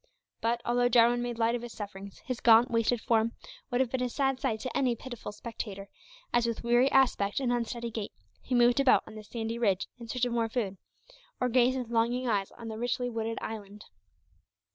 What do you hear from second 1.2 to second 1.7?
made light of